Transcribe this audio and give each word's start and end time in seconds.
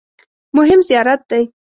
مهم 0.57 0.79
زیارت 0.89 1.19
دی. 1.29 1.43